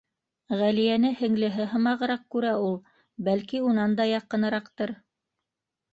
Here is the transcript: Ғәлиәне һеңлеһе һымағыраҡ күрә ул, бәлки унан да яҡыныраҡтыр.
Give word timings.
Ғәлиәне 0.61 1.11
һеңлеһе 1.19 1.67
һымағыраҡ 1.75 2.25
күрә 2.35 2.55
ул, 2.69 2.75
бәлки 3.29 3.63
унан 3.69 3.97
да 4.01 4.11
яҡыныраҡтыр. 4.17 4.99